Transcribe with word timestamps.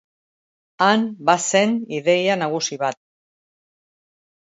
Han 0.85 1.03
bazen 1.29 1.77
ideia 2.01 2.41
nagusi 2.43 2.83
bat. 2.87 3.01